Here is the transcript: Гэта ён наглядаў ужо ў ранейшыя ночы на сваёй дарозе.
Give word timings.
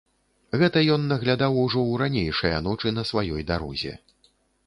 Гэта 0.61 0.79
ён 0.93 1.03
наглядаў 1.11 1.59
ужо 1.65 1.79
ў 1.81 1.93
ранейшыя 2.03 2.63
ночы 2.67 2.93
на 2.97 3.03
сваёй 3.13 3.47
дарозе. 3.51 3.93